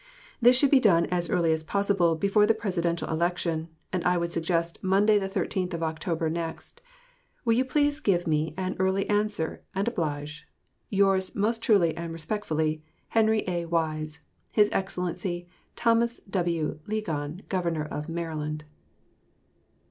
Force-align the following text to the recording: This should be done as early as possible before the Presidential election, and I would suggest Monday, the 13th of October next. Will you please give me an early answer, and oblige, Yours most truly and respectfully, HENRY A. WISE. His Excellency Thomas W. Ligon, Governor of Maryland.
This 0.41 0.57
should 0.57 0.71
be 0.71 0.79
done 0.79 1.05
as 1.11 1.29
early 1.29 1.51
as 1.53 1.63
possible 1.63 2.15
before 2.15 2.47
the 2.47 2.55
Presidential 2.55 3.07
election, 3.07 3.67
and 3.93 4.03
I 4.03 4.17
would 4.17 4.33
suggest 4.33 4.83
Monday, 4.83 5.19
the 5.19 5.29
13th 5.29 5.75
of 5.75 5.83
October 5.83 6.27
next. 6.27 6.81
Will 7.45 7.53
you 7.53 7.63
please 7.63 7.99
give 7.99 8.25
me 8.25 8.55
an 8.57 8.75
early 8.79 9.07
answer, 9.07 9.61
and 9.75 9.87
oblige, 9.87 10.47
Yours 10.89 11.35
most 11.35 11.61
truly 11.61 11.95
and 11.95 12.11
respectfully, 12.13 12.81
HENRY 13.09 13.43
A. 13.47 13.65
WISE. 13.65 14.21
His 14.49 14.69
Excellency 14.71 15.47
Thomas 15.75 16.19
W. 16.27 16.79
Ligon, 16.87 17.47
Governor 17.47 17.85
of 17.85 18.09
Maryland. 18.09 18.63